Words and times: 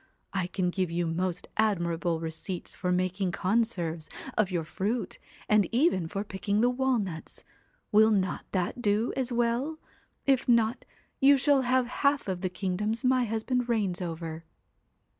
I 0.33 0.47
can 0.47 0.71
give 0.71 0.89
you 0.89 1.05
most 1.05 1.47
admirable 1.57 2.19
receipts 2.19 2.73
for 2.73 2.91
making 2.91 3.33
conserves 3.33 4.09
of 4.35 4.49
your 4.49 4.63
fruit, 4.63 5.19
and 5.47 5.69
even 5.71 6.07
for 6.07 6.23
pickling 6.23 6.61
the 6.61 6.71
walnuts. 6.71 7.43
Will 7.91 8.09
not 8.09 8.43
that 8.51 8.81
do 8.81 9.13
as 9.15 9.31
well? 9.31 9.77
If 10.25 10.49
not, 10.49 10.85
you 11.19 11.37
shall 11.37 11.61
have 11.61 11.85
half 12.01 12.27
of 12.27 12.41
the 12.41 12.49
kingdoms 12.49 13.05
my 13.05 13.25
husband 13.25 13.69
reigns 13.69 14.01
over." 14.01 14.43